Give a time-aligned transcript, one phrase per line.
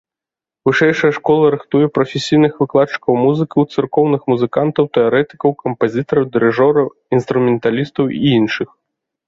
[0.67, 6.87] Вышэйшая школа рыхтуе прафесійных выкладчыкаў музыкі, царкоўных музыкантаў, тэарэтыкаў, кампазітараў, дырыжораў,
[7.19, 8.69] інструменталістаў і іншых.